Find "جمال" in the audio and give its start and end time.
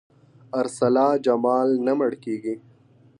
1.25-1.69